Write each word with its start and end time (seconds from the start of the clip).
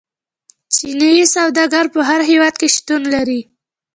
چیني 0.75 1.11
سوداګر 1.35 1.85
په 1.93 1.99
هر 2.09 2.21
هیواد 2.29 2.55
کې 2.59 2.67
شتون 2.75 3.01
لري. 3.13 3.41